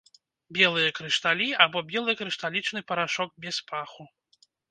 Белыя 0.57 0.93
крышталі 0.99 1.49
або 1.65 1.83
белы 1.91 2.15
крышталічны 2.23 2.83
парашок 2.93 3.35
без 3.47 3.61
паху. 3.71 4.09